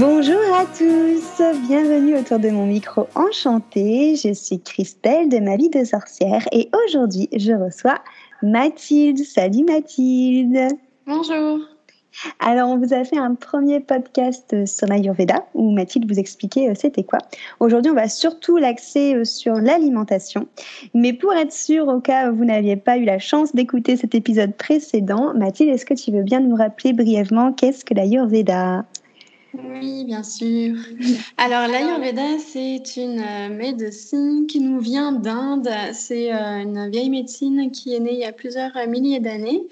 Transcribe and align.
Bonjour 0.00 0.40
à 0.54 0.64
tous, 0.64 1.42
bienvenue 1.68 2.16
autour 2.16 2.38
de 2.38 2.48
mon 2.48 2.64
micro 2.64 3.06
enchanté. 3.14 4.16
Je 4.16 4.32
suis 4.32 4.58
Christelle 4.58 5.28
de 5.28 5.40
ma 5.40 5.58
vie 5.58 5.68
de 5.68 5.84
sorcière 5.84 6.48
et 6.52 6.70
aujourd'hui 6.86 7.28
je 7.36 7.52
reçois 7.52 7.98
Mathilde. 8.42 9.18
Salut 9.18 9.62
Mathilde. 9.62 10.68
Bonjour. 11.06 11.58
Alors, 12.38 12.70
on 12.70 12.78
vous 12.78 12.94
a 12.94 13.04
fait 13.04 13.18
un 13.18 13.34
premier 13.34 13.80
podcast 13.80 14.64
sur 14.64 14.86
l'Ayurveda 14.86 15.44
où 15.52 15.70
Mathilde 15.70 16.10
vous 16.10 16.18
expliquait 16.18 16.70
euh, 16.70 16.74
c'était 16.74 17.04
quoi. 17.04 17.18
Aujourd'hui, 17.60 17.92
on 17.92 17.94
va 17.94 18.08
surtout 18.08 18.56
l'axer 18.56 19.16
euh, 19.16 19.24
sur 19.24 19.52
l'alimentation. 19.56 20.48
Mais 20.94 21.12
pour 21.12 21.34
être 21.34 21.52
sûr, 21.52 21.88
au 21.88 22.00
cas 22.00 22.30
où 22.30 22.36
vous 22.36 22.46
n'aviez 22.46 22.76
pas 22.76 22.96
eu 22.96 23.04
la 23.04 23.18
chance 23.18 23.54
d'écouter 23.54 23.98
cet 23.98 24.14
épisode 24.14 24.54
précédent, 24.54 25.34
Mathilde, 25.34 25.74
est-ce 25.74 25.84
que 25.84 25.94
tu 25.94 26.10
veux 26.10 26.22
bien 26.22 26.40
nous 26.40 26.56
rappeler 26.56 26.94
brièvement 26.94 27.52
qu'est-ce 27.52 27.84
que 27.84 27.92
l'Ayurveda? 27.92 28.86
Oui, 29.54 30.04
bien 30.04 30.22
sûr. 30.22 30.76
Alors, 31.36 31.66
l'Ayurveda, 31.66 32.38
c'est 32.38 32.96
une 32.96 33.20
euh, 33.20 33.48
médecine 33.48 34.46
qui 34.46 34.60
nous 34.60 34.78
vient 34.78 35.12
d'Inde. 35.12 35.68
C'est 35.92 36.32
euh, 36.32 36.62
une 36.62 36.88
vieille 36.90 37.10
médecine 37.10 37.70
qui 37.72 37.94
est 37.94 38.00
née 38.00 38.12
il 38.12 38.20
y 38.20 38.24
a 38.24 38.32
plusieurs 38.32 38.72
milliers 38.86 39.18
d'années. 39.18 39.62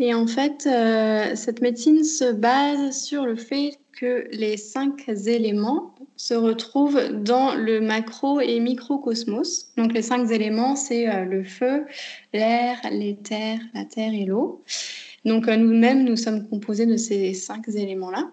Et 0.00 0.14
en 0.14 0.26
fait, 0.26 0.66
euh, 0.66 1.36
cette 1.36 1.60
médecine 1.60 2.02
se 2.02 2.32
base 2.32 3.04
sur 3.04 3.24
le 3.24 3.36
fait 3.36 3.78
que 3.92 4.26
les 4.32 4.56
cinq 4.56 5.08
éléments 5.08 5.94
se 6.16 6.34
retrouvent 6.34 7.00
dans 7.12 7.54
le 7.54 7.80
macro 7.80 8.40
et 8.40 8.58
microcosmos. 8.58 9.72
Donc, 9.76 9.92
les 9.92 10.02
cinq 10.02 10.28
éléments, 10.32 10.74
c'est 10.74 11.24
le 11.24 11.44
feu, 11.44 11.84
l'air, 12.32 12.78
l'éther, 12.90 13.58
la 13.72 13.84
terre 13.84 14.12
et 14.12 14.24
l'eau. 14.24 14.62
Donc, 15.24 15.46
nous-mêmes, 15.46 16.02
nous 16.02 16.16
sommes 16.16 16.48
composés 16.48 16.86
de 16.86 16.96
ces 16.96 17.34
cinq 17.34 17.68
éléments-là. 17.68 18.30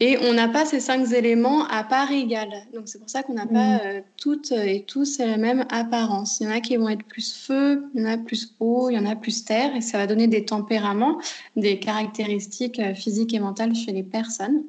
Et 0.00 0.18
on 0.18 0.32
n'a 0.32 0.48
pas 0.48 0.64
ces 0.64 0.80
cinq 0.80 1.12
éléments 1.12 1.66
à 1.68 1.84
part 1.84 2.10
égale. 2.10 2.52
Donc 2.74 2.82
c'est 2.86 2.98
pour 2.98 3.08
ça 3.08 3.22
qu'on 3.22 3.34
n'a 3.34 3.46
pas 3.46 3.76
mm. 3.76 3.80
euh, 3.84 4.00
toutes 4.16 4.52
et 4.52 4.84
tous 4.86 5.18
la 5.18 5.36
même 5.36 5.66
apparence. 5.70 6.40
Il 6.40 6.44
y 6.44 6.46
en 6.48 6.52
a 6.52 6.60
qui 6.60 6.76
vont 6.76 6.88
être 6.88 7.04
plus 7.04 7.32
feu, 7.32 7.84
il 7.94 8.02
y 8.02 8.04
en 8.04 8.08
a 8.08 8.18
plus 8.18 8.54
eau, 8.58 8.90
il 8.90 8.94
y 8.94 8.98
en 8.98 9.06
a 9.06 9.14
plus 9.14 9.44
terre, 9.44 9.74
et 9.76 9.80
ça 9.80 9.98
va 9.98 10.06
donner 10.06 10.26
des 10.26 10.44
tempéraments, 10.44 11.18
des 11.54 11.78
caractéristiques 11.78 12.80
euh, 12.80 12.94
physiques 12.94 13.34
et 13.34 13.38
mentales 13.38 13.74
chez 13.74 13.92
les 13.92 14.02
personnes. 14.02 14.64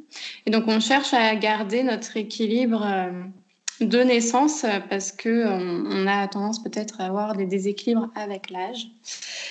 Et 0.46 0.52
donc 0.52 0.66
on 0.68 0.80
cherche 0.80 1.14
à 1.14 1.36
garder 1.36 1.82
notre 1.82 2.18
équilibre. 2.18 2.84
Euh, 2.86 3.24
de 3.82 4.00
naissance 4.00 4.64
euh, 4.64 4.80
parce 4.90 5.12
que 5.12 5.46
on, 5.48 6.08
a 6.08 6.28
tendance 6.28 6.64
peut-être 6.64 7.02
à 7.02 7.06
avoir 7.06 7.36
des 7.36 7.46
déséquilibres 7.46 8.10
avec 8.16 8.50
l'âge. 8.50 8.88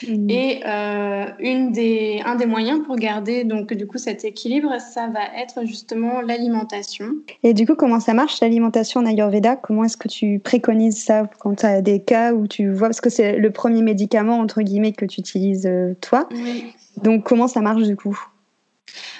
Mmh. 0.07 0.31
Et 0.31 0.63
euh, 0.67 1.27
une 1.41 1.73
des, 1.73 2.23
un 2.25 2.35
des 2.35 2.47
moyens 2.47 2.83
pour 2.85 2.97
garder 2.97 3.45
donc 3.45 3.73
du 3.73 3.87
coup 3.87 3.99
cet 3.99 4.25
équilibre, 4.25 4.73
ça 4.81 5.09
va 5.09 5.21
être 5.37 5.67
justement 5.67 6.21
l'alimentation. 6.21 7.15
Et 7.43 7.55
du 7.55 7.67
coup, 7.67 7.75
comment 7.75 8.01
ça 8.01 8.15
marche 8.15 8.41
l'alimentation 8.41 9.01
en 9.01 9.07
Ayurveda? 9.07 9.57
Comment 9.57 9.85
est-ce 9.85 9.97
que 9.97 10.09
tu 10.09 10.39
préconises 10.39 11.03
ça 11.03 11.29
quand 11.41 11.57
tu 11.57 11.67
as 11.67 11.83
des 11.83 12.01
cas 12.01 12.33
où 12.33 12.47
tu 12.47 12.71
vois 12.71 12.89
parce 12.89 13.01
que 13.01 13.11
c'est 13.11 13.37
le 13.39 13.51
premier 13.51 13.83
médicament 13.83 14.39
entre 14.39 14.63
guillemets 14.63 14.93
que 14.93 15.05
tu 15.05 15.21
utilises 15.21 15.67
euh, 15.67 15.95
toi. 16.01 16.29
Donc 17.03 17.25
comment 17.25 17.49
ça 17.49 17.61
marche 17.61 17.83
du 17.83 17.97
coup? 17.97 18.19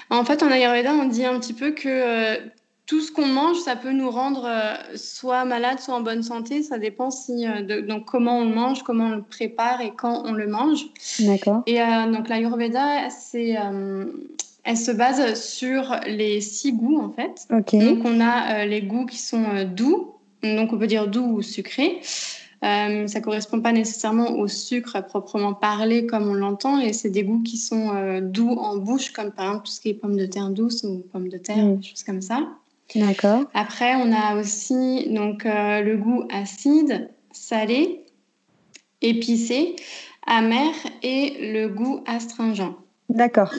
En 0.09 0.23
fait, 0.23 0.43
en 0.43 0.47
Ayurveda, 0.47 0.93
on 0.93 1.05
dit 1.05 1.25
un 1.25 1.39
petit 1.39 1.53
peu 1.53 1.71
que 1.71 2.39
tout 2.85 3.01
ce 3.01 3.11
qu'on 3.11 3.25
mange, 3.25 3.57
ça 3.57 3.75
peut 3.75 3.91
nous 3.91 4.11
rendre 4.11 4.45
euh, 4.45 4.95
soit 4.95 5.43
malade, 5.45 5.79
soit 5.79 5.95
en 5.95 6.01
bonne 6.01 6.21
santé. 6.21 6.61
Ça 6.61 6.77
dépend 6.77 7.09
si, 7.09 7.47
euh, 7.47 7.61
de, 7.61 7.81
donc 7.81 8.05
comment 8.05 8.39
on 8.39 8.45
le 8.45 8.53
mange, 8.53 8.83
comment 8.83 9.05
on 9.05 9.15
le 9.15 9.23
prépare 9.23 9.81
et 9.81 9.93
quand 9.95 10.23
on 10.25 10.33
le 10.33 10.47
mange. 10.47 10.85
D'accord. 11.19 11.63
Et 11.65 11.81
euh, 11.81 12.11
donc 12.11 12.29
l'Ayurveda, 12.29 13.09
c'est, 13.09 13.55
elle 14.63 14.77
se 14.77 14.91
base 14.91 15.39
sur 15.39 15.95
les 16.05 16.41
six 16.41 16.73
goûts 16.73 16.99
en 16.99 17.09
fait. 17.09 17.47
Ok. 17.51 17.75
Donc 17.75 18.05
on 18.05 18.19
a 18.21 18.65
les 18.65 18.81
goûts 18.81 19.05
qui 19.05 19.17
sont 19.17 19.65
doux, 19.65 20.13
donc 20.43 20.71
on 20.71 20.77
peut 20.77 20.87
dire 20.87 21.07
doux 21.07 21.37
ou 21.37 21.41
sucrés. 21.41 22.01
Euh, 22.63 23.05
ça 23.05 23.19
correspond 23.19 23.61
pas 23.61 23.73
nécessairement 23.73 24.31
au 24.31 24.47
sucre 24.47 24.99
proprement 25.05 25.53
parlé 25.53 26.07
comme 26.07 26.27
on 26.27 26.33
l'entend, 26.33 26.79
et 26.79 26.93
c'est 26.93 27.09
des 27.09 27.23
goûts 27.23 27.41
qui 27.41 27.57
sont 27.57 28.21
doux 28.21 28.51
en 28.51 28.77
bouche, 28.77 29.11
comme 29.11 29.31
par 29.31 29.45
exemple 29.45 29.65
tout 29.65 29.71
ce 29.71 29.81
qui 29.81 29.89
est 29.89 29.93
pommes 29.95 30.17
de 30.17 30.25
terre 30.25 30.49
douces 30.49 30.83
ou 30.83 31.03
pommes 31.11 31.29
de 31.29 31.37
terre, 31.37 31.57
mm. 31.57 31.77
des 31.77 31.83
choses 31.83 32.03
comme 32.03 32.21
ça. 32.21 32.47
D'accord. 32.93 33.43
Après, 33.53 33.95
on 33.95 34.11
a 34.11 34.35
aussi 34.35 35.09
donc 35.09 35.45
euh, 35.45 35.81
le 35.81 35.97
goût 35.97 36.27
acide, 36.31 37.09
salé, 37.31 38.05
épicé, 39.01 39.75
amer 40.27 40.73
et 41.01 41.51
le 41.53 41.67
goût 41.67 42.03
astringent. 42.05 42.75
D'accord. 43.09 43.53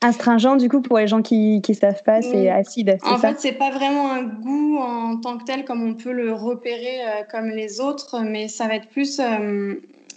Astringent, 0.00 0.56
du 0.56 0.68
coup, 0.68 0.80
pour 0.80 0.98
les 0.98 1.06
gens 1.06 1.22
qui 1.22 1.62
ne 1.66 1.74
savent 1.74 2.02
pas, 2.02 2.22
c'est 2.22 2.48
acide. 2.48 2.98
En 3.04 3.18
fait, 3.18 3.38
c'est 3.38 3.52
pas 3.52 3.70
vraiment 3.70 4.10
un 4.10 4.22
goût 4.22 4.78
en 4.78 5.18
tant 5.18 5.38
que 5.38 5.44
tel 5.44 5.64
comme 5.64 5.82
on 5.86 5.94
peut 5.94 6.12
le 6.12 6.32
repérer 6.32 7.02
euh, 7.02 7.22
comme 7.30 7.48
les 7.48 7.80
autres, 7.80 8.20
mais 8.20 8.48
ça 8.48 8.66
va 8.66 8.74
être 8.74 8.88
plus 8.88 9.20
euh, 9.20 9.74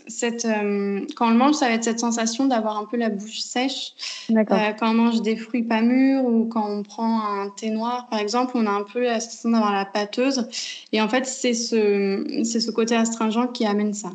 cette, 0.07 0.45
euh, 0.45 1.05
quand 1.15 1.27
on 1.27 1.31
le 1.31 1.37
mange, 1.37 1.55
ça 1.55 1.67
va 1.67 1.73
être 1.73 1.83
cette 1.83 1.99
sensation 1.99 2.45
d'avoir 2.45 2.77
un 2.77 2.85
peu 2.85 2.97
la 2.97 3.09
bouche 3.09 3.39
sèche. 3.39 3.93
Euh, 4.29 4.43
quand 4.43 4.91
on 4.91 4.93
mange 4.93 5.21
des 5.21 5.35
fruits 5.35 5.63
pas 5.63 5.81
mûrs 5.81 6.25
ou 6.25 6.45
quand 6.45 6.69
on 6.69 6.83
prend 6.83 7.21
un 7.21 7.49
thé 7.49 7.69
noir, 7.69 8.07
par 8.09 8.19
exemple, 8.19 8.53
on 8.55 8.65
a 8.65 8.71
un 8.71 8.83
peu 8.83 9.03
la 9.03 9.19
sensation 9.19 9.51
d'avoir 9.51 9.73
la 9.73 9.85
pâteuse. 9.85 10.47
Et 10.91 11.01
en 11.01 11.09
fait, 11.09 11.25
c'est 11.25 11.53
ce, 11.53 12.41
c'est 12.43 12.59
ce 12.59 12.71
côté 12.71 12.95
astringent 12.95 13.51
qui 13.53 13.65
amène 13.65 13.93
ça. 13.93 14.11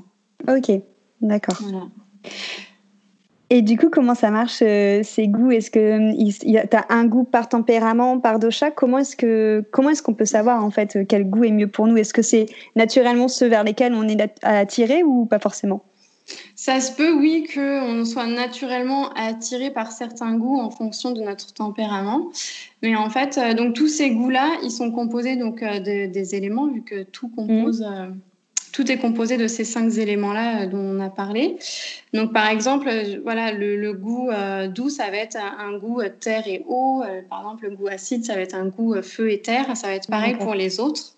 Ok, 0.49 0.71
d'accord. 1.21 1.59
Et 3.53 3.63
du 3.63 3.77
coup, 3.77 3.91
comment 3.91 4.15
ça 4.15 4.31
marche 4.31 4.63
euh, 4.63 5.03
ces 5.03 5.27
goûts? 5.27 5.51
Est-ce 5.51 5.73
que 5.73 6.13
tu 6.41 6.77
as 6.77 6.87
un 6.89 7.05
goût 7.05 7.25
par 7.25 7.49
tempérament, 7.49 8.21
par 8.21 8.39
dosha? 8.39 8.71
Comment 8.71 8.99
est-ce 8.99 9.17
que 9.17 9.65
comment 9.73 9.91
est-ce 9.91 10.03
qu'on 10.03 10.15
peut 10.15 10.25
savoir 10.25 10.65
en 10.65 10.71
fait 10.71 10.99
quel 11.09 11.29
goût 11.29 11.43
est 11.43 11.51
mieux 11.51 11.67
pour 11.67 11.89
nous? 11.89 11.97
Est-ce 11.97 12.15
que 12.15 12.23
c'est 12.23 12.47
naturellement 12.77 13.27
ceux 13.27 13.49
vers 13.49 13.65
lesquels 13.65 13.93
on 13.93 14.07
est 14.07 14.41
attiré 14.43 15.03
ou 15.03 15.27
pas 15.27 15.41
forcément? 15.41 15.83
Ça 16.55 16.81
se 16.81 16.93
peut, 16.93 17.13
oui, 17.13 17.49
qu'on 17.53 18.05
soit 18.05 18.29
naturellement 18.29 19.13
attiré 19.15 19.71
par 19.71 19.91
certains 19.91 20.37
goûts 20.37 20.61
en 20.61 20.71
fonction 20.71 21.11
de 21.11 21.23
notre 21.23 21.53
tempérament. 21.53 22.29
Mais 22.83 22.95
en 22.95 23.11
fait, 23.11 23.37
euh, 23.37 23.55
donc 23.55 23.75
tous 23.75 23.89
ces 23.89 24.11
goûts-là, 24.11 24.59
ils 24.63 24.71
sont 24.71 24.93
composés 24.93 25.35
donc 25.35 25.63
euh, 25.63 25.81
des 25.81 26.35
éléments, 26.37 26.69
vu 26.69 26.83
que 26.83 27.03
tout 27.03 27.29
compose. 27.29 27.83
Mmh 27.83 28.15
tout 28.73 28.91
est 28.91 28.99
composé 28.99 29.37
de 29.37 29.47
ces 29.47 29.65
cinq 29.65 29.97
éléments-là 29.99 30.63
euh, 30.63 30.67
dont 30.67 30.79
on 30.79 31.01
a 31.01 31.11
parlé. 31.11 31.57
Donc, 32.13 32.33
par 32.33 32.49
exemple, 32.49 32.89
euh, 32.89 33.21
voilà, 33.23 33.53
le, 33.53 33.93
goût 33.93 34.31
euh, 34.31 34.69
doux, 34.69 34.91
ça 34.91 35.11
va 35.11 35.17
être 35.19 35.37
un, 35.37 35.79
goût 35.79 36.03
terre 36.21 36.47
et 36.47 36.65
eau. 36.67 37.03
par 37.29 37.41
exemple, 37.41 37.65
le 37.69 37.77
goût 37.77 37.89
acide, 37.89 38.25
ça 38.25 38.35
va 38.35 38.41
être 38.41 38.55
un 38.55 38.67
goût 38.67 39.01
feu 39.03 39.31
et 39.31 39.41
terre. 39.41 39.77
Ça 39.77 39.89
va 39.89 39.95
être 39.95 40.09
pareil 40.09 40.37
pour 40.37 40.55
les 40.55 40.81
autres. 40.81 41.15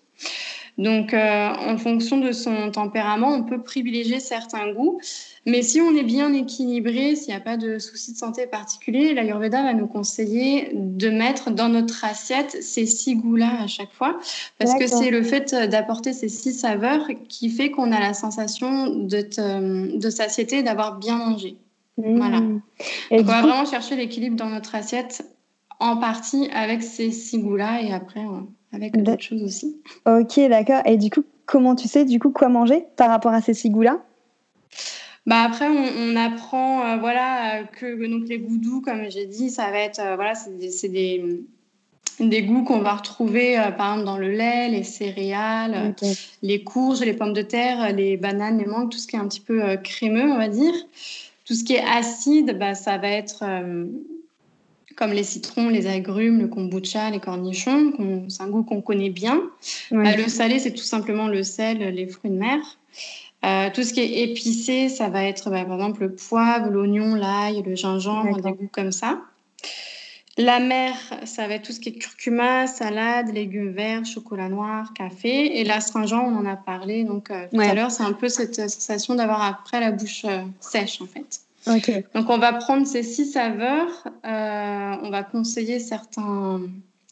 Donc, 0.77 1.13
en 1.13 1.77
fonction 1.77 2.17
de 2.17 2.31
son 2.31 2.71
tempérament, 2.71 3.29
on 3.29 3.43
peut 3.43 3.61
privilégier 3.61 4.19
certains 4.19 4.71
goûts. 4.73 4.99
Mais 5.45 5.61
si 5.61 5.81
on 5.81 5.95
est 5.95 6.03
bien 6.03 6.33
équilibré, 6.33 7.15
s'il 7.15 7.27
n'y 7.27 7.35
a 7.35 7.41
pas 7.41 7.57
de 7.57 7.77
souci 7.77 8.13
de 8.13 8.17
santé 8.17 8.47
particulier, 8.47 9.13
l'Ayurveda 9.13 9.61
va 9.61 9.73
nous 9.73 9.87
conseiller 9.87 10.69
de 10.73 11.09
mettre 11.09 11.51
dans 11.51 11.69
notre 11.69 12.05
assiette 12.05 12.57
ces 12.61 12.85
six 12.85 13.15
goûts-là 13.15 13.61
à 13.61 13.67
chaque 13.67 13.91
fois, 13.91 14.17
parce 14.57 14.73
que 14.75 14.87
c'est 14.87 15.11
le 15.11 15.21
fait 15.21 15.53
d'apporter 15.53 16.13
ces 16.13 16.29
six 16.29 16.53
saveurs 16.53 17.07
qui 17.27 17.49
fait 17.49 17.71
qu'on 17.71 17.91
a 17.91 17.99
la 17.99 18.13
sensation 18.13 18.87
de, 18.87 19.97
de 19.97 20.09
satiété, 20.09 20.63
d'avoir 20.63 20.97
bien 20.97 21.17
mangé. 21.17 21.57
Mmh. 21.97 22.17
Voilà. 22.17 22.39
Donc 22.39 22.61
on 23.11 23.21
va 23.21 23.41
vraiment 23.41 23.65
chercher 23.65 23.95
l'équilibre 23.95 24.37
dans 24.37 24.49
notre 24.49 24.73
assiette, 24.75 25.23
en 25.79 25.97
partie 25.97 26.49
avec 26.53 26.81
ces 26.81 27.11
six 27.11 27.37
goûts-là, 27.37 27.81
et 27.81 27.91
après 27.91 28.23
avec 28.73 29.01
d'autres 29.01 29.21
choses 29.21 29.43
aussi. 29.43 29.77
Ok, 30.05 30.39
d'accord. 30.49 30.81
Et 30.85 30.97
du 30.97 31.09
coup, 31.09 31.23
comment 31.45 31.75
tu 31.75 31.87
sais 31.87 32.05
du 32.05 32.19
coup 32.19 32.31
quoi 32.31 32.49
manger 32.49 32.85
par 32.97 33.09
rapport 33.09 33.33
à 33.33 33.41
ces 33.41 33.53
six 33.53 33.69
goûts-là 33.69 34.01
bah 35.25 35.41
après, 35.43 35.69
on, 35.69 36.15
apprend 36.17 36.85
euh, 36.85 36.97
voilà, 36.97 37.63
que 37.63 38.07
donc 38.07 38.27
les 38.27 38.39
goûts 38.39 38.57
doux, 38.57 38.81
comme 38.81 39.09
j'ai 39.09 39.25
dit, 39.25 39.49
ça 39.49 39.71
va 39.71 39.79
être 39.79 39.99
euh, 39.99 40.15
voilà, 40.15 40.35
c'est 40.35 40.89
des, 40.89 41.23
des, 42.19 42.43
goûts 42.43 42.65
qu'on 42.65 42.79
va 42.79 42.95
retrouver 42.95 43.57
euh, 43.57 43.71
par 43.71 43.93
exemple 43.93 44.05
dans 44.05 44.17
le 44.17 44.31
lait, 44.31 44.67
les 44.67 44.83
céréales, 44.83 45.95
les 46.41 46.63
courges, 46.65 46.99
les 46.99 47.13
pommes 47.13 47.31
de 47.31 47.41
terre, 47.41 47.93
les 47.93 48.17
bananes, 48.17 48.57
les 48.57 48.65
mangues, 48.65 48.89
tout 48.89 48.97
ce 48.97 49.07
qui 49.07 49.15
est 49.15 49.19
un 49.19 49.27
petit 49.29 49.39
peu 49.39 49.77
crémeux, 49.81 50.29
on 50.29 50.37
va 50.37 50.49
dire. 50.49 50.73
Tout 51.45 51.53
ce 51.53 51.63
qui 51.63 51.75
est 51.75 51.83
acide, 51.85 52.57
bah, 52.59 52.73
ça 52.73 52.97
va 52.97 53.07
être 53.07 53.45
comme 54.95 55.11
les 55.11 55.23
citrons, 55.23 55.69
les 55.69 55.87
agrumes, 55.87 56.39
le 56.39 56.47
kombucha, 56.47 57.09
les 57.09 57.19
cornichons. 57.19 57.93
C'est 58.29 58.43
un 58.43 58.49
goût 58.49 58.63
qu'on 58.63 58.81
connaît 58.81 59.09
bien. 59.09 59.41
Bah, 59.91 60.15
le 60.15 60.27
salé, 60.27 60.59
c'est 60.59 60.73
tout 60.73 60.83
simplement 60.83 61.27
le 61.27 61.43
sel, 61.43 61.77
les 61.77 62.07
fruits 62.07 62.31
de 62.31 62.37
mer. 62.37 62.59
Euh, 63.45 63.69
tout 63.73 63.83
ce 63.83 63.93
qui 63.93 63.99
est 63.99 64.23
épicé, 64.23 64.87
ça 64.87 65.09
va 65.09 65.23
être 65.25 65.49
bah, 65.49 65.65
par 65.65 65.75
exemple 65.75 66.01
le 66.01 66.15
poivre, 66.15 66.69
l'oignon, 66.69 67.15
l'ail, 67.15 67.61
le 67.63 67.75
gingembre, 67.75 68.39
des 68.39 68.51
goûts 68.51 68.69
comme 68.71 68.91
ça. 68.91 69.19
La 70.37 70.59
mer, 70.59 70.95
ça 71.25 71.47
va 71.47 71.55
être 71.55 71.63
tout 71.63 71.73
ce 71.73 71.79
qui 71.79 71.89
est 71.89 71.93
curcuma, 71.93 72.65
salade, 72.65 73.31
légumes 73.31 73.71
verts, 73.71 74.05
chocolat 74.05 74.49
noir, 74.49 74.91
café. 74.93 75.59
Et 75.59 75.63
l'astringent, 75.63 76.23
on 76.25 76.35
en 76.37 76.45
a 76.45 76.55
parlé 76.55 77.03
donc 77.03 77.29
euh, 77.29 77.45
tout 77.51 77.59
à 77.59 77.73
l'heure, 77.73 77.91
c'est 77.91 78.03
un 78.03 78.13
peu 78.13 78.29
cette 78.29 78.55
sensation 78.55 79.13
d'avoir 79.13 79.43
après 79.43 79.79
la 79.79 79.91
bouche 79.91 80.25
euh, 80.25 80.41
sèche 80.59 81.01
en 81.01 81.05
fait. 81.05 81.41
Donc 82.13 82.29
on 82.29 82.37
va 82.37 82.53
prendre 82.53 82.85
ces 82.85 83.03
six 83.03 83.25
saveurs, 83.25 84.07
on 84.23 85.09
va 85.09 85.23
conseiller 85.23 85.79
certains, 85.79 86.61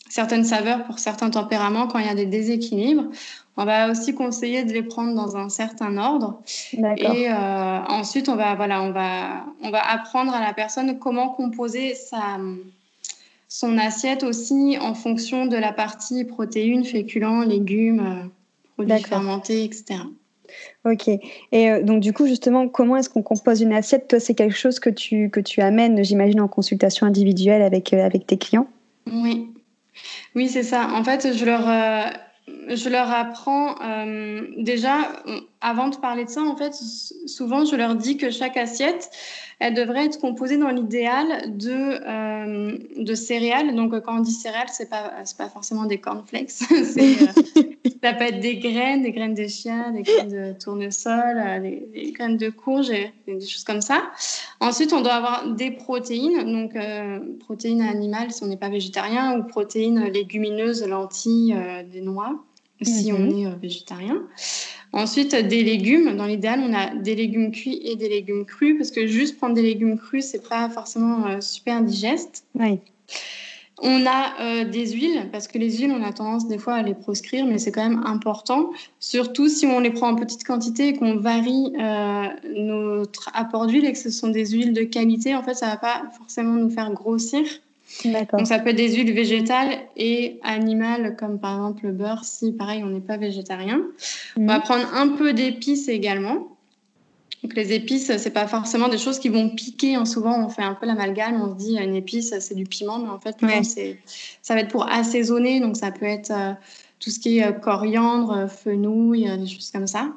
certaines 0.09 0.43
saveurs 0.43 0.83
pour 0.83 0.99
certains 0.99 1.29
tempéraments 1.29 1.87
quand 1.87 1.99
il 1.99 2.05
y 2.05 2.09
a 2.09 2.15
des 2.15 2.25
déséquilibres. 2.25 3.05
On 3.57 3.65
va 3.65 3.91
aussi 3.91 4.15
conseiller 4.15 4.63
de 4.63 4.71
les 4.71 4.83
prendre 4.83 5.13
dans 5.13 5.35
un 5.35 5.49
certain 5.49 5.97
ordre. 5.97 6.41
Et 6.73 7.29
euh, 7.29 7.79
ensuite, 7.89 8.29
on 8.29 8.35
va, 8.35 8.55
voilà, 8.55 8.81
on, 8.81 8.91
va, 8.91 9.45
on 9.61 9.71
va 9.71 9.81
apprendre 9.91 10.33
à 10.33 10.39
la 10.39 10.53
personne 10.53 10.97
comment 10.99 11.29
composer 11.29 11.93
sa, 11.93 12.39
son 13.49 13.77
assiette 13.77 14.23
aussi 14.23 14.77
en 14.79 14.93
fonction 14.93 15.47
de 15.47 15.57
la 15.57 15.73
partie 15.73 16.23
protéines, 16.23 16.85
féculents, 16.85 17.41
légumes, 17.41 17.99
euh, 17.99 18.27
produits 18.75 19.03
fermentés, 19.03 19.65
etc. 19.65 19.99
Ok. 20.85 21.07
Et 21.07 21.71
euh, 21.71 21.83
donc, 21.83 22.01
du 22.01 22.13
coup, 22.13 22.27
justement, 22.27 22.67
comment 22.67 22.97
est-ce 22.97 23.09
qu'on 23.09 23.23
compose 23.23 23.61
une 23.61 23.73
assiette? 23.73 24.07
Toi, 24.07 24.19
c'est 24.19 24.33
quelque 24.33 24.55
chose 24.55 24.79
que 24.79 24.89
tu, 24.89 25.29
que 25.29 25.39
tu 25.39 25.61
amènes, 25.61 26.03
j'imagine, 26.03 26.41
en 26.41 26.47
consultation 26.47 27.05
individuelle 27.05 27.61
avec, 27.61 27.93
avec 27.93 28.25
tes 28.25 28.37
clients? 28.37 28.67
Oui. 29.11 29.49
Oui, 30.35 30.47
c'est 30.47 30.63
ça. 30.63 30.89
En 30.93 31.03
fait, 31.03 31.35
je 31.35 31.45
leur 31.45 31.67
je 32.67 32.89
leur 32.89 33.11
apprends 33.11 33.75
euh, 33.81 34.41
déjà, 34.57 35.23
avant 35.61 35.89
de 35.89 35.95
parler 35.97 36.25
de 36.25 36.29
ça, 36.29 36.41
en 36.41 36.55
fait, 36.55 36.73
souvent 37.25 37.65
je 37.65 37.75
leur 37.75 37.95
dis 37.95 38.17
que 38.17 38.29
chaque 38.29 38.57
assiette, 38.57 39.09
elle 39.59 39.73
devrait 39.73 40.05
être 40.05 40.19
composée 40.19 40.57
dans 40.57 40.69
l'idéal 40.69 41.57
de, 41.57 41.71
euh, 41.71 42.77
de 42.97 43.15
céréales. 43.15 43.75
Donc 43.75 43.99
quand 44.01 44.17
on 44.17 44.21
dit 44.21 44.31
céréales, 44.31 44.69
c'est 44.71 44.89
pas 44.89 45.11
pas 45.37 45.49
forcément 45.49 45.85
des 45.85 45.99
cornflakes, 45.99 46.51
euh, 46.71 47.61
ça 48.03 48.13
peut 48.13 48.25
être 48.25 48.39
des 48.39 48.57
graines, 48.57 49.03
des 49.03 49.11
graines 49.11 49.33
de 49.33 49.47
chia, 49.47 49.91
des 49.91 50.01
graines 50.01 50.29
de 50.29 50.59
tournesol, 50.59 51.61
des, 51.61 52.11
graines 52.11 52.37
de 52.37 52.49
courge, 52.49 52.89
et, 52.89 53.11
des 53.27 53.39
choses 53.39 53.63
comme 53.63 53.81
ça. 53.81 54.11
Ensuite, 54.59 54.93
on 54.93 55.01
doit 55.01 55.13
avoir 55.13 55.53
des 55.53 55.71
protéines, 55.71 56.51
donc 56.51 56.73
protéines 57.39 57.81
animales 57.81 58.31
si 58.31 58.43
on 58.43 58.47
n'est 58.47 58.57
pas 58.57 58.69
végétarien, 58.69 59.37
ou 59.37 59.43
protéines 59.43 60.05
légumineuses, 60.05 60.83
lentilles, 60.87 61.55
des 61.91 62.01
noix 62.01 62.43
si 62.83 63.11
on 63.13 63.19
mhm. 63.19 63.37
est 63.37 63.47
euh, 63.47 63.55
végétarien. 63.61 64.23
Ensuite, 64.93 65.35
des 65.35 65.63
légumes. 65.63 66.15
Dans 66.17 66.25
l'idéal, 66.25 66.59
on 66.61 66.73
a 66.73 66.93
des 66.95 67.15
légumes 67.15 67.51
cuits 67.51 67.79
et 67.83 67.95
des 67.95 68.09
légumes 68.09 68.45
crus 68.45 68.77
parce 68.77 68.91
que 68.91 69.07
juste 69.07 69.37
prendre 69.37 69.55
des 69.55 69.61
légumes 69.61 69.97
crus, 69.97 70.25
c'est 70.25 70.47
pas 70.47 70.69
forcément 70.69 71.27
euh, 71.27 71.41
super 71.41 71.81
digeste. 71.81 72.45
Oui. 72.55 72.79
On 73.81 74.05
a 74.05 74.33
euh, 74.39 74.65
des 74.65 74.91
huiles 74.91 75.29
parce 75.31 75.47
que 75.47 75.57
les 75.57 75.77
huiles, 75.77 75.91
on 75.91 76.03
a 76.03 76.13
tendance 76.13 76.47
des 76.47 76.57
fois 76.57 76.75
à 76.75 76.81
les 76.81 76.93
proscrire, 76.93 77.45
mais 77.45 77.57
c'est 77.57 77.71
quand 77.71 77.87
même 77.87 78.03
important. 78.05 78.71
Surtout 78.99 79.49
si 79.49 79.65
on 79.65 79.79
les 79.79 79.91
prend 79.91 80.09
en 80.09 80.15
petite 80.15 80.43
quantité 80.43 80.89
et 80.89 80.93
qu'on 80.93 81.17
varie 81.17 81.73
notre 82.55 83.29
apport 83.33 83.67
d'huile 83.67 83.85
et 83.85 83.91
que 83.91 83.97
ce 83.97 84.09
sont 84.09 84.29
des 84.29 84.45
huiles 84.51 84.73
de 84.73 84.83
qualité, 84.83 85.35
en 85.35 85.43
fait, 85.43 85.55
ça 85.55 85.67
va 85.67 85.77
pas 85.77 86.03
forcément 86.17 86.53
nous 86.53 86.69
faire 86.69 86.91
grossir. 86.91 87.43
Donc 88.05 88.47
ça 88.47 88.59
peut 88.59 88.69
être 88.69 88.77
des 88.77 88.95
huiles 88.95 89.13
végétales 89.13 89.79
et 89.95 90.39
animales, 90.43 91.15
comme 91.17 91.39
par 91.39 91.55
exemple 91.55 91.85
le 91.85 91.91
beurre, 91.91 92.23
si 92.23 92.51
pareil 92.51 92.83
on 92.83 92.89
n'est 92.89 93.01
pas 93.01 93.17
végétarien. 93.17 93.81
On 94.37 94.45
va 94.45 94.57
mhm. 94.57 94.63
prendre 94.63 94.93
un 94.93 95.09
peu 95.09 95.33
d'épices 95.33 95.87
également. 95.87 96.47
Donc 97.43 97.55
les 97.55 97.73
épices, 97.73 98.15
c'est 98.17 98.31
pas 98.31 98.45
forcément 98.45 98.87
des 98.87 98.99
choses 98.99 99.17
qui 99.17 99.29
vont 99.29 99.49
piquer. 99.49 99.95
Hein. 99.95 100.05
Souvent, 100.05 100.45
on 100.45 100.49
fait 100.49 100.61
un 100.61 100.75
peu 100.75 100.85
l'amalgame, 100.85 101.41
on 101.41 101.49
se 101.49 101.55
dit 101.55 101.77
une 101.77 101.95
épice, 101.95 102.33
c'est 102.39 102.53
du 102.53 102.65
piment, 102.65 102.99
mais 102.99 103.09
en 103.09 103.19
fait, 103.19 103.35
c'est, 103.63 103.97
ça 104.41 104.53
va 104.53 104.61
être 104.61 104.69
pour 104.69 104.87
assaisonner. 104.87 105.59
Donc 105.59 105.75
ça 105.75 105.91
peut 105.91 106.05
être 106.05 106.31
euh, 106.31 106.53
tout 106.99 107.09
ce 107.09 107.19
qui 107.19 107.39
est 107.39 107.45
euh, 107.45 107.51
coriandre, 107.51 108.31
euh, 108.31 108.47
fenouil, 108.47 109.25
des 109.39 109.47
choses 109.47 109.71
comme 109.71 109.87
ça. 109.87 110.09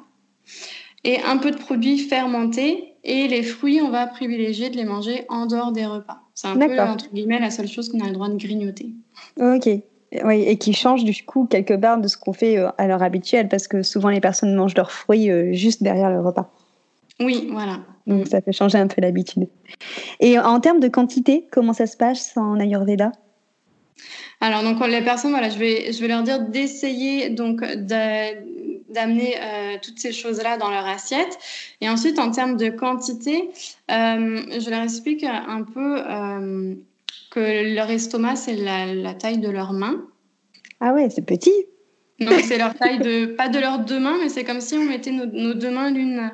Et 1.03 1.19
un 1.21 1.37
peu 1.37 1.49
de 1.51 1.57
produits 1.57 1.97
fermentés. 1.97 2.91
Et 3.03 3.27
les 3.27 3.43
fruits, 3.43 3.81
on 3.81 3.91
va 3.91 4.07
privilégier 4.07 4.71
de 4.71 4.77
les 4.77 4.85
manger 4.85 5.25
en 5.29 5.45
dehors 5.45 5.71
des 5.71 5.85
repas. 5.85 6.21
C'est 6.33 6.47
un 6.47 6.57
peu, 6.57 6.79
entre 6.79 7.11
guillemets, 7.11 7.39
la 7.39 7.51
seule 7.51 7.67
chose 7.67 7.89
qu'on 7.89 7.99
a 7.99 8.07
le 8.07 8.13
droit 8.13 8.29
de 8.29 8.35
grignoter. 8.35 8.93
Ok. 9.39 9.69
Oui, 10.23 10.43
et 10.43 10.57
qui 10.57 10.73
change 10.73 11.03
du 11.03 11.13
coup 11.23 11.45
quelque 11.45 11.73
part 11.73 11.99
de 11.99 12.07
ce 12.07 12.17
qu'on 12.17 12.33
fait 12.33 12.57
à 12.77 12.87
l'heure 12.87 13.03
habituelle, 13.03 13.47
parce 13.47 13.67
que 13.67 13.83
souvent 13.83 14.09
les 14.09 14.21
personnes 14.21 14.55
mangent 14.55 14.75
leurs 14.75 14.91
fruits 14.91 15.29
juste 15.53 15.83
derrière 15.83 16.09
le 16.09 16.19
repas. 16.19 16.51
Oui, 17.19 17.47
voilà. 17.51 17.79
Donc 18.07 18.27
ça 18.27 18.41
fait 18.41 18.51
changer 18.51 18.77
un 18.77 18.87
peu 18.87 19.01
l'habitude. 19.01 19.47
Et 20.19 20.37
en 20.37 20.59
termes 20.59 20.79
de 20.79 20.87
quantité, 20.87 21.47
comment 21.51 21.73
ça 21.73 21.87
se 21.87 21.97
passe 21.97 22.35
en 22.35 22.59
Ayurveda? 22.59 23.11
Alors, 24.41 24.63
donc, 24.63 24.85
les 24.85 25.01
personnes, 25.01 25.31
voilà, 25.31 25.49
je 25.49 25.57
vais, 25.57 25.91
je 25.93 26.01
vais 26.01 26.07
leur 26.07 26.23
dire 26.23 26.41
d'essayer 26.41 27.29
donc 27.29 27.63
d'amener 27.63 29.35
euh, 29.39 29.77
toutes 29.81 29.99
ces 29.99 30.11
choses-là 30.11 30.57
dans 30.57 30.69
leur 30.69 30.85
assiette. 30.85 31.37
Et 31.81 31.89
ensuite, 31.89 32.19
en 32.19 32.31
termes 32.31 32.57
de 32.57 32.69
quantité, 32.69 33.49
euh, 33.91 34.43
je 34.59 34.69
leur 34.69 34.83
explique 34.83 35.23
un 35.23 35.63
peu 35.63 35.99
euh, 35.99 36.75
que 37.31 37.73
leur 37.75 37.89
estomac, 37.89 38.35
c'est 38.35 38.55
la, 38.55 39.13
taille 39.13 39.39
de 39.39 39.49
leurs 39.49 39.73
mains. 39.73 40.03
Ah 40.81 40.93
ouais, 40.93 41.09
c'est 41.09 41.25
petit. 41.25 41.53
Donc, 42.19 42.41
c'est 42.43 42.57
leur 42.57 42.75
taille 42.75 42.99
de, 42.99 43.25
pas 43.25 43.49
de 43.49 43.59
leurs 43.59 43.79
deux 43.79 43.99
mains, 43.99 44.17
mais 44.21 44.29
c'est 44.29 44.43
comme 44.43 44.61
si 44.61 44.75
on 44.75 44.83
mettait 44.83 45.11
nos, 45.11 45.53
deux 45.53 45.71
mains 45.71 45.91
l'une 45.91 46.31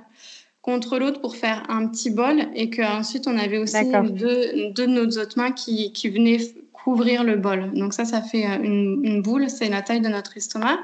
contre 0.61 0.99
l'autre 0.99 1.21
pour 1.21 1.35
faire 1.35 1.63
un 1.69 1.87
petit 1.87 2.09
bol 2.09 2.43
et 2.53 2.69
qu'ensuite 2.69 3.27
on 3.27 3.37
avait 3.37 3.57
aussi 3.57 3.83
deux, 3.85 4.11
deux, 4.11 4.73
de 4.73 4.85
nos 4.85 5.07
autres 5.17 5.37
mains 5.37 5.51
qui, 5.51 5.91
qui 5.91 6.09
venaient 6.09 6.39
couvrir 6.71 7.23
le 7.23 7.35
bol. 7.35 7.71
Donc 7.73 7.93
ça, 7.93 8.05
ça 8.05 8.21
fait 8.21 8.43
une, 8.43 9.01
une 9.03 9.21
boule, 9.21 9.49
c'est 9.49 9.69
la 9.69 9.81
taille 9.81 10.01
de 10.01 10.09
notre 10.09 10.37
estomac. 10.37 10.79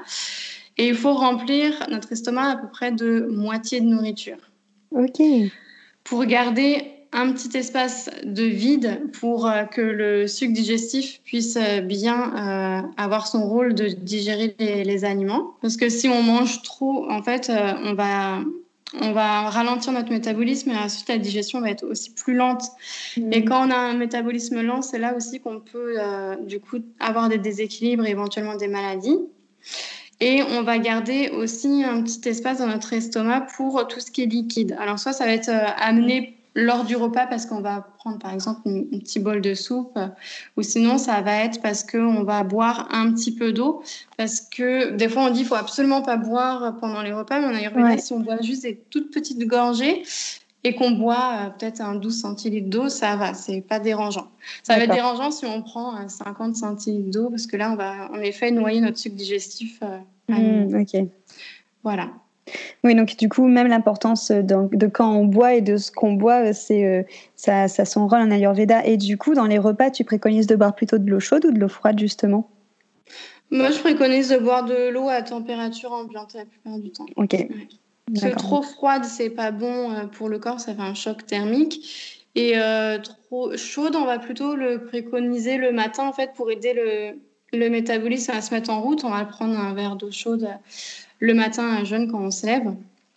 Et 0.76 0.88
il 0.88 0.94
faut 0.94 1.14
remplir 1.14 1.86
notre 1.90 2.12
estomac 2.12 2.50
à 2.50 2.56
peu 2.56 2.68
près 2.68 2.92
de 2.92 3.26
moitié 3.30 3.80
de 3.80 3.86
nourriture. 3.86 4.38
Ok. 4.92 5.20
Pour 6.04 6.24
garder 6.24 6.98
un 7.12 7.32
petit 7.32 7.56
espace 7.56 8.10
de 8.24 8.44
vide 8.44 9.00
pour 9.18 9.46
euh, 9.46 9.64
que 9.64 9.80
le 9.80 10.26
sucre 10.26 10.52
digestif 10.52 11.20
puisse 11.24 11.56
euh, 11.56 11.80
bien 11.80 12.82
euh, 12.84 12.88
avoir 12.96 13.26
son 13.26 13.48
rôle 13.48 13.74
de 13.74 13.86
digérer 13.86 14.54
les, 14.58 15.04
aliments. 15.04 15.54
Parce 15.62 15.76
que 15.76 15.88
si 15.88 16.08
on 16.08 16.22
mange 16.22 16.62
trop, 16.62 17.10
en 17.10 17.22
fait, 17.22 17.50
on 17.50 17.94
va 17.94 18.40
on 18.94 19.12
va 19.12 19.50
ralentir 19.50 19.92
notre 19.92 20.10
métabolisme 20.10 20.70
et 20.70 20.76
ensuite 20.76 21.08
la 21.08 21.18
digestion 21.18 21.60
va 21.60 21.70
être 21.70 21.84
aussi 21.84 22.14
plus 22.14 22.34
lente. 22.34 22.62
Mmh. 23.16 23.32
Et 23.32 23.44
quand 23.44 23.66
on 23.66 23.70
a 23.70 23.76
un 23.76 23.94
métabolisme 23.94 24.62
lent, 24.62 24.82
c'est 24.82 24.98
là 24.98 25.14
aussi 25.14 25.40
qu'on 25.40 25.60
peut 25.60 25.96
du 26.40 26.58
coup 26.60 26.78
avoir 26.98 27.28
des 27.28 27.38
déséquilibres 27.38 28.06
et 28.06 28.10
éventuellement 28.10 28.56
des 28.56 28.68
maladies. 28.68 29.18
Et 30.20 30.42
on 30.42 30.62
va 30.62 30.78
garder 30.78 31.30
aussi 31.30 31.84
un 31.84 32.02
petit 32.02 32.28
espace 32.28 32.58
dans 32.58 32.66
notre 32.66 32.92
estomac 32.92 33.42
pour 33.56 33.86
tout 33.86 34.00
ce 34.00 34.10
qui 34.10 34.22
est 34.22 34.26
liquide. 34.26 34.76
Alors 34.80 34.98
soit 34.98 35.12
ça 35.12 35.24
va 35.26 35.32
être 35.32 35.48
euh, 35.48 35.66
amené 35.76 36.37
lors 36.58 36.84
du 36.84 36.96
repas 36.96 37.26
parce 37.26 37.46
qu'on 37.46 37.60
va 37.60 37.86
prendre 37.98 38.18
par 38.18 38.32
exemple 38.32 38.60
un 38.66 38.98
petit 38.98 39.20
bol 39.20 39.40
de 39.40 39.54
soupe 39.54 39.98
ou 40.56 40.62
sinon 40.62 40.98
ça 40.98 41.20
va 41.20 41.44
être 41.44 41.62
parce 41.62 41.84
qu'on 41.84 42.24
va 42.24 42.42
boire 42.42 42.88
un 42.90 43.12
petit 43.12 43.34
peu 43.34 43.52
d'eau 43.52 43.82
parce 44.16 44.40
que 44.40 44.90
des 44.90 45.08
fois 45.08 45.22
on 45.22 45.30
dit 45.30 45.40
qu'il 45.40 45.48
faut 45.48 45.54
absolument 45.54 46.02
pas 46.02 46.16
boire 46.16 46.76
pendant 46.80 47.02
les 47.02 47.12
repas 47.12 47.40
mais 47.40 47.46
on 47.46 47.80
a 47.80 47.82
ouais. 47.82 47.98
si 47.98 48.12
on 48.12 48.20
boit 48.20 48.40
juste 48.42 48.62
des 48.62 48.76
toutes 48.90 49.12
petites 49.12 49.46
gorgées 49.46 50.02
et 50.64 50.74
qu'on 50.74 50.90
boit 50.90 51.46
euh, 51.46 51.50
peut-être 51.50 51.80
un 51.80 51.94
12 51.94 52.20
centilitres 52.20 52.68
d'eau, 52.68 52.88
ça 52.88 53.16
va, 53.16 53.34
c'est 53.34 53.60
pas 53.60 53.78
dérangeant. 53.78 54.28
Ça 54.62 54.76
va 54.76 54.84
être 54.84 54.92
dérangeant 54.92 55.30
si 55.30 55.46
on 55.46 55.62
prend 55.62 56.08
50 56.08 56.50
euh, 56.50 56.54
centilitres 56.54 57.10
d'eau, 57.10 57.30
parce 57.30 57.46
que 57.46 57.56
là, 57.56 57.70
on 57.72 57.76
va 57.76 58.10
en 58.10 58.20
effet 58.20 58.50
noyer 58.50 58.80
notre 58.80 58.98
sucre 58.98 59.14
digestif. 59.14 59.80
Euh, 59.82 59.98
mmh, 60.28 60.80
ok. 60.80 61.08
Voilà. 61.84 62.10
Oui, 62.84 62.94
donc 62.94 63.16
du 63.16 63.28
coup, 63.28 63.46
même 63.46 63.68
l'importance 63.68 64.30
de, 64.30 64.68
de, 64.76 64.86
quand 64.86 65.12
on 65.12 65.24
boit 65.24 65.54
et 65.54 65.60
de 65.60 65.76
ce 65.76 65.90
qu'on 65.90 66.12
boit, 66.12 66.52
c'est 66.52 67.06
ça, 67.34 67.68
ça, 67.68 67.84
son 67.84 68.06
rôle 68.08 68.20
en 68.20 68.30
Ayurveda. 68.30 68.84
Et 68.84 68.96
du 68.96 69.16
coup, 69.16 69.34
dans 69.34 69.46
les 69.46 69.58
repas, 69.58 69.90
tu 69.90 70.04
préconises 70.04 70.46
de 70.46 70.56
boire 70.56 70.74
plutôt 70.74 70.98
de 70.98 71.08
l'eau 71.10 71.20
chaude 71.20 71.44
ou 71.46 71.52
de 71.52 71.58
l'eau 71.58 71.68
froide, 71.68 71.98
justement? 71.98 72.48
Moi, 73.50 73.70
je 73.70 73.78
préconise 73.78 74.28
de 74.28 74.38
boire 74.38 74.64
de 74.64 74.90
l'eau 74.90 75.08
à 75.08 75.22
température 75.22 75.92
ambiante 75.92 76.34
la 76.34 76.44
plupart 76.44 76.78
du 76.78 76.90
temps. 76.90 77.06
Ok. 77.16 77.36
Parce 78.12 78.32
que 78.32 78.38
trop 78.38 78.62
froide, 78.62 79.04
c'est 79.04 79.30
pas 79.30 79.50
bon 79.50 79.92
euh, 79.92 80.06
pour 80.06 80.28
le 80.28 80.38
corps, 80.38 80.60
ça 80.60 80.74
fait 80.74 80.82
un 80.82 80.94
choc 80.94 81.26
thermique. 81.26 82.24
Et 82.34 82.58
euh, 82.58 82.98
trop 82.98 83.56
chaude, 83.56 83.96
on 83.96 84.04
va 84.04 84.18
plutôt 84.18 84.54
le 84.54 84.84
préconiser 84.84 85.56
le 85.56 85.72
matin 85.72 86.06
en 86.06 86.12
fait 86.12 86.32
pour 86.34 86.50
aider 86.50 86.72
le, 86.72 87.18
le 87.52 87.68
métabolisme 87.68 88.32
à 88.32 88.40
se 88.40 88.54
mettre 88.54 88.70
en 88.70 88.80
route. 88.80 89.04
On 89.04 89.10
va 89.10 89.24
prendre 89.24 89.58
un 89.58 89.74
verre 89.74 89.96
d'eau 89.96 90.10
chaude 90.10 90.44
euh, 90.44 90.54
le 91.20 91.34
matin 91.34 91.68
à 91.74 91.84
jeune 91.84 92.10
quand 92.10 92.20
on 92.20 92.30
se 92.30 92.46
lève. 92.46 92.74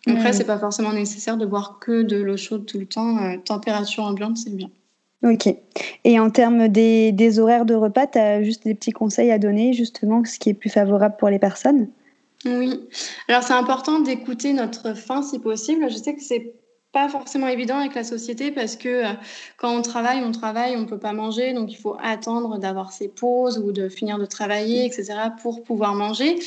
Après, 0.08 0.34
c'est 0.34 0.46
pas 0.46 0.58
forcément 0.58 0.94
nécessaire 0.94 1.38
de 1.38 1.46
boire 1.46 1.78
que 1.80 2.02
de 2.02 2.18
l'eau 2.18 2.38
chaude 2.38 2.66
tout 2.66 2.80
le 2.80 2.88
temps. 2.88 3.38
température 3.46 4.04
ambiante, 4.04 4.38
c'est 4.38 4.56
bien. 4.56 4.70
Ok. 5.24 5.54
Et 6.04 6.20
en 6.20 6.32
termes 6.32 6.68
des, 6.68 7.12
des 7.12 7.38
horaires 7.38 7.66
de 7.66 7.76
repas, 7.76 8.08
tu 8.08 8.18
as 8.18 8.42
juste 8.42 8.64
des 8.64 8.74
petits 8.74 8.92
conseils 8.92 9.30
à 9.30 9.38
donner, 9.38 9.74
justement, 9.74 10.24
ce 10.26 10.40
qui 10.40 10.50
est 10.50 10.56
plus 10.56 10.72
favorable 10.72 11.16
pour 11.20 11.30
les 11.30 11.38
personnes? 11.38 11.88
Oui. 12.46 12.88
Alors, 13.28 13.44
c'est 13.44 13.54
important 13.54 14.00
d'écouter 14.00 14.54
notre 14.54 14.96
faim 14.96 15.22
si 15.22 15.38
possible. 15.38 15.92
Je 15.92 15.98
sais 15.98 16.16
que 16.16 16.24
c'est 16.24 16.56
pas 16.92 17.08
forcément 17.08 17.48
évident 17.48 17.78
avec 17.78 17.96
la 17.96 18.04
société 18.04 18.52
parce 18.52 18.76
que 18.76 18.90
euh, 18.90 19.14
quand 19.56 19.74
on 19.74 19.82
travaille, 19.82 20.22
on 20.26 20.32
travaille, 20.32 20.76
on 20.76 20.82
ne 20.82 20.86
peut 20.86 21.00
pas 21.00 21.14
manger, 21.14 21.54
donc 21.54 21.72
il 21.72 21.78
faut 21.78 21.96
attendre 22.04 22.58
d'avoir 22.58 22.92
ses 22.92 23.08
pauses 23.08 23.60
ou 23.60 23.72
de 23.72 23.88
finir 23.88 24.20
de 24.20 24.26
travailler, 24.26 24.86
etc., 24.86 25.14
pour 25.42 25.64
pouvoir 25.64 25.96
manger. 25.96 26.38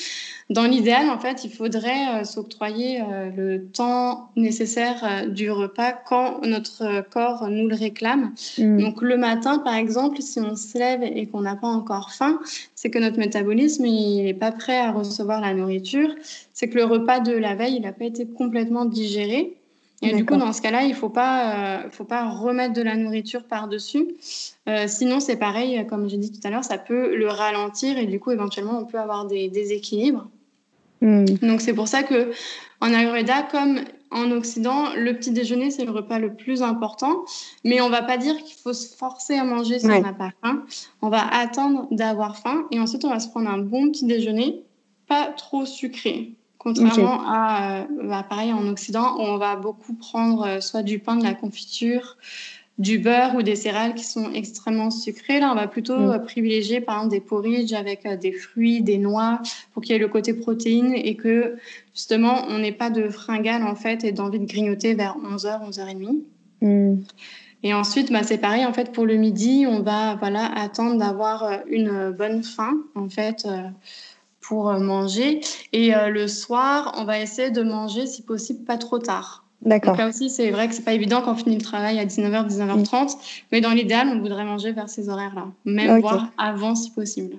Dans 0.50 0.64
l'idéal, 0.64 1.08
en 1.08 1.18
fait, 1.18 1.44
il 1.44 1.50
faudrait 1.50 2.20
euh, 2.20 2.24
s'octroyer 2.24 3.00
euh, 3.00 3.30
le 3.34 3.64
temps 3.64 4.28
nécessaire 4.36 5.26
du 5.28 5.50
repas 5.50 5.92
quand 5.92 6.44
notre 6.44 7.02
corps 7.08 7.48
nous 7.48 7.66
le 7.66 7.74
réclame. 7.74 8.34
Mm. 8.58 8.78
Donc 8.78 9.00
le 9.00 9.16
matin, 9.16 9.60
par 9.60 9.74
exemple, 9.74 10.20
si 10.20 10.40
on 10.40 10.56
se 10.56 10.76
lève 10.76 11.02
et 11.02 11.26
qu'on 11.26 11.40
n'a 11.40 11.56
pas 11.56 11.68
encore 11.68 12.12
faim, 12.12 12.38
c'est 12.74 12.90
que 12.90 12.98
notre 12.98 13.18
métabolisme 13.18 13.84
n'est 13.84 14.34
pas 14.34 14.52
prêt 14.52 14.78
à 14.78 14.92
recevoir 14.92 15.40
la 15.40 15.54
nourriture, 15.54 16.14
c'est 16.52 16.68
que 16.68 16.76
le 16.76 16.84
repas 16.84 17.20
de 17.20 17.32
la 17.32 17.54
veille, 17.54 17.76
il 17.76 17.82
n'a 17.82 17.92
pas 17.92 18.04
été 18.04 18.26
complètement 18.26 18.84
digéré. 18.84 19.56
Et 20.02 20.12
du 20.12 20.26
coup, 20.26 20.36
dans 20.36 20.52
ce 20.52 20.60
cas-là, 20.60 20.82
il 20.82 20.90
ne 20.90 20.94
faut, 20.94 21.08
pas, 21.08 21.78
euh, 21.84 21.90
faut 21.90 22.04
pas 22.04 22.28
remettre 22.28 22.74
de 22.74 22.82
la 22.82 22.96
nourriture 22.96 23.44
par-dessus. 23.44 24.06
Euh, 24.68 24.84
sinon, 24.86 25.20
c'est 25.20 25.36
pareil, 25.36 25.86
comme 25.88 26.08
j'ai 26.08 26.18
dit 26.18 26.30
tout 26.30 26.46
à 26.46 26.50
l'heure, 26.50 26.64
ça 26.64 26.78
peut 26.78 27.16
le 27.16 27.28
ralentir 27.28 27.96
et 27.96 28.06
du 28.06 28.20
coup, 28.20 28.30
éventuellement, 28.30 28.78
on 28.78 28.84
peut 28.84 28.98
avoir 28.98 29.26
des 29.26 29.48
déséquilibres. 29.48 30.28
Hmm. 31.00 31.24
Donc, 31.42 31.60
c'est 31.60 31.72
pour 31.72 31.88
ça 31.88 32.02
que 32.02 32.32
en 32.80 32.92
Ayurveda, 32.92 33.42
comme 33.42 33.80
en 34.10 34.30
Occident, 34.30 34.94
le 34.96 35.16
petit 35.16 35.32
déjeuner, 35.32 35.70
c'est 35.70 35.84
le 35.84 35.90
repas 35.90 36.18
le 36.18 36.34
plus 36.34 36.62
important. 36.62 37.24
Mais 37.64 37.80
on 37.80 37.86
ne 37.86 37.92
va 37.92 38.02
pas 38.02 38.16
dire 38.16 38.36
qu'il 38.44 38.56
faut 38.56 38.72
se 38.72 38.94
forcer 38.94 39.36
à 39.36 39.44
manger 39.44 39.78
si 39.78 39.86
on 39.86 40.00
n'a 40.00 40.12
pas 40.12 40.32
faim. 40.42 40.64
On 41.02 41.08
va 41.08 41.26
attendre 41.26 41.88
d'avoir 41.90 42.36
faim 42.36 42.66
et 42.70 42.78
ensuite, 42.78 43.04
on 43.04 43.10
va 43.10 43.20
se 43.20 43.28
prendre 43.28 43.50
un 43.50 43.58
bon 43.58 43.90
petit 43.90 44.06
déjeuner, 44.06 44.62
pas 45.08 45.26
trop 45.26 45.66
sucré. 45.66 46.34
Contrairement 46.64 47.20
à, 47.26 47.82
euh, 47.82 47.84
bah, 48.04 48.24
pareil, 48.26 48.52
en 48.54 48.66
Occident, 48.66 49.16
on 49.18 49.36
va 49.36 49.54
beaucoup 49.54 49.92
prendre 49.92 50.46
euh, 50.46 50.60
soit 50.60 50.82
du 50.82 50.98
pain, 50.98 51.16
de 51.16 51.22
la 51.22 51.34
confiture, 51.34 52.16
du 52.78 52.98
beurre 52.98 53.34
ou 53.34 53.42
des 53.42 53.54
céréales 53.54 53.94
qui 53.94 54.04
sont 54.04 54.32
extrêmement 54.32 54.90
sucrées. 54.90 55.40
Là, 55.40 55.52
on 55.52 55.54
va 55.56 55.68
plutôt 55.68 55.98
mm. 55.98 56.10
euh, 56.10 56.18
privilégier, 56.18 56.80
par 56.80 56.96
exemple, 56.96 57.12
des 57.12 57.20
porridge 57.20 57.74
avec 57.74 58.08
des 58.18 58.32
fruits, 58.32 58.80
des 58.80 58.96
noix, 58.96 59.42
pour 59.74 59.82
qu'il 59.82 59.92
y 59.92 59.96
ait 59.96 60.00
le 60.00 60.08
côté 60.08 60.32
protéine 60.32 60.94
et 60.94 61.16
que, 61.16 61.56
justement, 61.92 62.46
on 62.48 62.58
n'ait 62.58 62.72
pas 62.72 62.88
de 62.88 63.10
fringale, 63.10 63.62
en 63.62 63.74
fait, 63.74 64.02
et 64.02 64.12
d'envie 64.12 64.40
de 64.40 64.46
grignoter 64.46 64.94
vers 64.94 65.16
11h, 65.18 65.68
11h30. 65.68 66.22
Mm. 66.62 67.02
Et 67.62 67.74
ensuite, 67.74 68.10
bah, 68.10 68.22
c'est 68.22 68.38
pareil, 68.38 68.64
en 68.64 68.72
fait, 68.72 68.90
pour 68.90 69.04
le 69.04 69.16
midi, 69.16 69.66
on 69.68 69.80
va 69.80 70.14
voilà, 70.14 70.46
attendre 70.46 70.96
d'avoir 70.96 71.60
une 71.66 72.10
bonne 72.10 72.42
faim, 72.42 72.72
en 72.94 73.10
fait 73.10 73.46
pour 74.46 74.68
euh, 74.68 74.78
manger. 74.78 75.40
Et 75.72 75.94
euh, 75.94 76.08
le 76.08 76.28
soir, 76.28 76.94
on 76.96 77.04
va 77.04 77.18
essayer 77.20 77.50
de 77.50 77.62
manger, 77.62 78.06
si 78.06 78.22
possible, 78.22 78.64
pas 78.64 78.78
trop 78.78 78.98
tard. 78.98 79.44
D'accord. 79.62 79.96
là 79.96 80.08
aussi, 80.08 80.28
c'est 80.28 80.50
vrai 80.50 80.68
que 80.68 80.74
c'est 80.74 80.84
pas 80.84 80.92
évident 80.92 81.22
quand 81.22 81.32
on 81.32 81.36
finit 81.36 81.56
le 81.56 81.62
travail 81.62 81.98
à 81.98 82.04
19h, 82.04 82.48
19h30, 82.48 83.16
mais 83.50 83.62
dans 83.62 83.70
l'idéal, 83.70 84.08
on 84.08 84.20
voudrait 84.20 84.44
manger 84.44 84.72
vers 84.72 84.90
ces 84.90 85.08
horaires-là, 85.08 85.46
même 85.64 86.00
voire 86.00 86.28
avant 86.36 86.74
si 86.74 86.90
possible. 86.90 87.36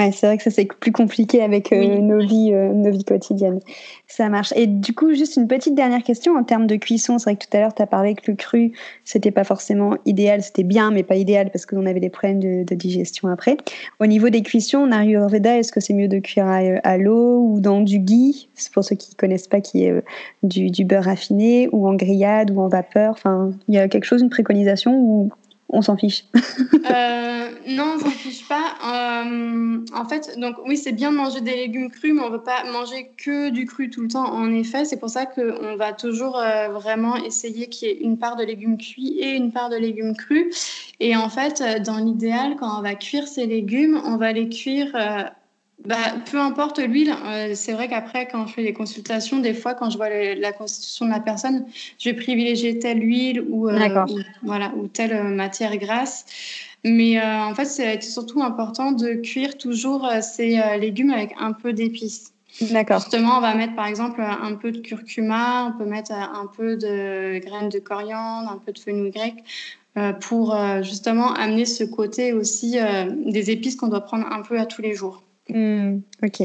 Ouais, 0.00 0.12
c'est 0.12 0.26
vrai 0.26 0.38
que 0.38 0.42
ça 0.42 0.50
c'est 0.50 0.64
plus 0.64 0.92
compliqué 0.92 1.42
avec 1.42 1.74
euh, 1.74 1.98
nos, 1.98 2.20
vies, 2.20 2.54
euh, 2.54 2.72
nos 2.72 2.90
vies 2.90 3.04
quotidiennes. 3.04 3.60
Ça 4.06 4.30
marche. 4.30 4.50
Et 4.56 4.66
du 4.66 4.94
coup, 4.94 5.12
juste 5.12 5.36
une 5.36 5.46
petite 5.46 5.74
dernière 5.74 6.02
question 6.02 6.36
en 6.38 6.42
termes 6.42 6.66
de 6.66 6.76
cuisson. 6.76 7.18
C'est 7.18 7.24
vrai 7.24 7.36
que 7.36 7.44
tout 7.44 7.54
à 7.54 7.60
l'heure, 7.60 7.74
tu 7.74 7.82
as 7.82 7.86
parlé 7.86 8.14
que 8.14 8.30
le 8.30 8.34
cru, 8.34 8.72
c'était 9.04 9.30
pas 9.30 9.44
forcément 9.44 9.96
idéal. 10.06 10.42
C'était 10.42 10.62
bien, 10.62 10.90
mais 10.90 11.02
pas 11.02 11.16
idéal 11.16 11.50
parce 11.50 11.66
qu'on 11.66 11.84
avait 11.84 12.00
des 12.00 12.08
problèmes 12.08 12.40
de, 12.40 12.74
digestion 12.74 13.28
après. 13.28 13.58
Au 13.98 14.06
niveau 14.06 14.30
des 14.30 14.40
cuissons, 14.40 14.78
en 14.78 14.90
Ayurveda, 14.92 15.58
est-ce 15.58 15.70
que 15.70 15.80
c'est 15.80 15.92
mieux 15.92 16.08
de 16.08 16.18
cuire 16.18 16.46
à, 16.46 16.96
l'eau 16.96 17.44
ou 17.44 17.60
dans 17.60 17.82
du 17.82 17.98
ghee? 17.98 18.48
C'est 18.54 18.72
pour 18.72 18.84
ceux 18.84 18.96
qui 18.96 19.14
connaissent 19.16 19.48
pas, 19.48 19.60
qui 19.60 19.84
est 19.84 19.90
euh, 19.90 20.00
du, 20.42 20.70
du, 20.70 20.86
beurre 20.86 21.04
raffiné 21.04 21.68
ou 21.72 21.86
en 21.86 21.94
grillade 21.94 22.50
ou 22.52 22.60
en 22.62 22.68
vapeur. 22.68 23.10
Enfin, 23.10 23.52
il 23.68 23.74
y 23.74 23.78
a 23.78 23.86
quelque 23.86 24.04
chose, 24.04 24.22
une 24.22 24.30
préconisation 24.30 24.98
ou 24.98 25.30
on 25.72 25.82
s'en 25.82 25.96
fiche 25.96 26.24
euh, 26.90 27.50
Non, 27.68 27.94
on 27.96 28.00
s'en 28.00 28.10
fiche 28.10 28.46
pas. 28.48 28.74
Euh, 28.84 29.78
en 29.94 30.04
fait, 30.08 30.38
donc 30.38 30.56
oui, 30.66 30.76
c'est 30.76 30.92
bien 30.92 31.12
de 31.12 31.16
manger 31.16 31.40
des 31.40 31.54
légumes 31.54 31.90
crus, 31.90 32.12
mais 32.14 32.22
on 32.22 32.28
ne 32.28 32.32
veut 32.32 32.42
pas 32.42 32.64
manger 32.70 33.10
que 33.16 33.50
du 33.50 33.66
cru 33.66 33.88
tout 33.88 34.02
le 34.02 34.08
temps. 34.08 34.32
En 34.32 34.52
effet, 34.52 34.84
c'est 34.84 34.98
pour 34.98 35.10
ça 35.10 35.26
qu'on 35.26 35.76
va 35.76 35.92
toujours 35.92 36.38
euh, 36.38 36.68
vraiment 36.68 37.16
essayer 37.16 37.68
qu'il 37.68 37.88
y 37.88 37.90
ait 37.92 37.98
une 38.00 38.18
part 38.18 38.36
de 38.36 38.44
légumes 38.44 38.78
cuits 38.78 39.18
et 39.20 39.30
une 39.36 39.52
part 39.52 39.70
de 39.70 39.76
légumes 39.76 40.16
crus. 40.16 40.92
Et 40.98 41.16
en 41.16 41.28
fait, 41.28 41.62
dans 41.84 41.98
l'idéal, 41.98 42.56
quand 42.58 42.78
on 42.78 42.82
va 42.82 42.94
cuire 42.94 43.28
ces 43.28 43.46
légumes, 43.46 44.00
on 44.04 44.16
va 44.16 44.32
les 44.32 44.48
cuire 44.48 44.94
bah, 45.86 45.96
peu 46.30 46.38
importe 46.38 46.78
l'huile. 46.78 47.14
Euh, 47.24 47.52
c'est 47.54 47.72
vrai 47.72 47.88
qu'après, 47.88 48.28
quand 48.28 48.46
je 48.46 48.52
fais 48.52 48.62
des 48.62 48.72
consultations, 48.72 49.38
des 49.38 49.54
fois, 49.54 49.74
quand 49.74 49.90
je 49.90 49.96
vois 49.96 50.08
la 50.34 50.52
constitution 50.52 51.06
de 51.06 51.10
la 51.10 51.20
personne, 51.20 51.64
je 51.98 52.10
vais 52.10 52.16
privilégier 52.16 52.78
telle 52.78 53.02
huile 53.02 53.42
ou, 53.48 53.68
euh, 53.68 53.88
voilà, 54.42 54.72
ou 54.76 54.88
telle 54.88 55.12
euh, 55.12 55.22
matière 55.24 55.76
grasse. 55.78 56.26
Mais 56.82 57.20
en 57.20 57.54
fait, 57.54 57.66
c'est 57.66 58.00
surtout 58.02 58.42
important 58.42 58.92
de 58.92 59.12
cuire 59.12 59.58
toujours 59.58 60.08
ces 60.22 60.58
légumes 60.78 61.10
avec 61.10 61.34
un 61.38 61.52
peu 61.52 61.74
d'épices. 61.74 62.32
D'accord. 62.70 63.00
Justement, 63.00 63.36
on 63.36 63.40
va 63.42 63.54
mettre 63.54 63.74
par 63.74 63.84
exemple 63.84 64.22
un 64.22 64.54
peu 64.54 64.72
de 64.72 64.78
curcuma, 64.78 65.66
on 65.66 65.78
peut 65.78 65.84
mettre 65.84 66.12
un 66.12 66.46
peu 66.46 66.78
de 66.78 67.38
graines 67.44 67.68
de 67.68 67.80
coriandre, 67.80 68.50
un 68.50 68.62
peu 68.64 68.72
de 68.72 68.78
fenouil 68.78 69.10
grec 69.10 69.44
pour 70.22 70.56
justement 70.82 71.34
amener 71.34 71.66
ce 71.66 71.84
côté 71.84 72.32
aussi 72.32 72.78
des 73.26 73.50
épices 73.50 73.76
qu'on 73.76 73.88
doit 73.88 74.00
prendre 74.00 74.26
un 74.32 74.40
peu 74.40 74.58
à 74.58 74.64
tous 74.64 74.80
les 74.80 74.94
jours. 74.94 75.22
Hmm, 75.52 76.00
ok, 76.22 76.42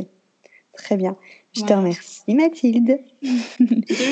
très 0.73 0.97
bien. 0.97 1.17
Je 1.53 1.63
te 1.63 1.73
remercie 1.73 2.23
Mathilde. 2.35 2.99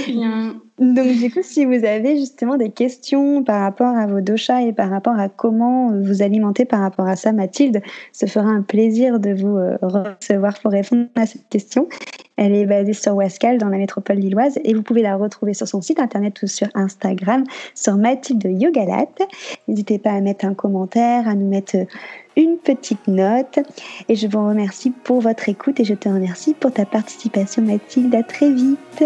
bien. 0.07 0.62
Donc 0.80 1.08
du 1.08 1.32
coup, 1.32 1.42
si 1.44 1.65
vous 1.65 1.86
avez 1.86 2.18
justement 2.18 2.58
des 2.58 2.72
questions 2.72 3.44
par 3.44 3.62
rapport 3.62 3.96
à 3.96 4.08
vos 4.08 4.22
doshas 4.22 4.63
et 4.63 4.74
par 4.74 4.89
rapport 4.89 5.20
à 5.20 5.30
comment 5.30 5.92
vous 5.92 6.24
alimenter 6.24 6.65
par 6.65 6.80
rapport 6.80 7.08
à 7.08 7.15
ça, 7.15 7.32
Mathilde 7.32 7.82
se 8.12 8.25
fera 8.25 8.50
un 8.50 8.63
plaisir 8.63 9.20
de 9.20 9.34
vous 9.34 9.58
euh, 9.58 9.77
recevoir 9.82 10.60
pour 10.60 10.72
répondre 10.72 11.06
à 11.15 11.27
cette 11.27 11.48
question. 11.50 11.88
Elle 12.38 12.56
est 12.56 12.65
basée 12.65 12.94
sur 12.94 13.15
Wascal 13.15 13.60
dans 13.60 13.70
la 13.70 13.77
métropole 13.77 14.18
lilloise 14.18 14.58
et 14.63 14.74
vous 14.74 14.82
pouvez 14.82 15.03
la 15.03 15.15
retrouver 15.15 15.53
sur 15.53 15.68
son 15.68 15.82
site 15.82 16.00
internet 16.00 16.42
ou 16.42 16.48
sur 16.48 16.68
Instagram 16.74 17.44
sur 17.75 17.96
Mathilde 17.96 18.44
Yogalat. 18.44 19.06
N'hésitez 19.68 20.00
pas 20.00 20.12
à 20.12 20.22
mettre 20.22 20.46
un 20.46 20.56
commentaire, 20.56 21.27
à 21.27 21.36
nous 21.36 21.48
mettre 21.48 21.75
une 22.36 22.58
petite 22.58 23.08
note. 23.08 23.60
Et 24.10 24.15
je 24.15 24.27
vous 24.27 24.44
remercie 24.48 24.89
pour 24.89 25.22
votre 25.22 25.48
écoute 25.48 25.80
et 25.80 25.84
je 25.84 25.94
te 25.94 26.10
remercie 26.10 26.56
pour 26.56 26.72
ta 26.72 26.86
participation 26.86 27.62
Mathilde. 27.62 28.15
À 28.15 28.24
très 28.24 28.51
vite. 28.51 29.03